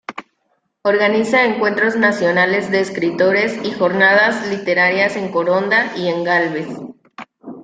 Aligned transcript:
Organiza 0.81 1.43
encuentros 1.45 1.95
nacionales 1.95 2.71
de 2.71 2.79
escritores 2.79 3.63
y 3.63 3.69
jornadas 3.71 4.47
literarias 4.49 5.15
en 5.15 5.29
Coronda 5.31 5.91
y 5.95 6.07
en 6.07 6.23
Gálvez. 6.23 6.69